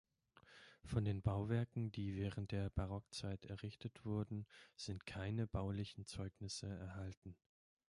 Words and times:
Von 0.83 1.05
den 1.05 1.21
Bauwerken, 1.21 1.91
die 1.91 2.15
während 2.15 2.51
der 2.53 2.71
Barockzeit 2.71 3.45
errichtet 3.45 4.03
wurden, 4.03 4.47
sind 4.75 5.05
keine 5.05 5.45
baulichen 5.45 6.07
Zeugnisse 6.07 6.65
erhalten. 6.65 7.35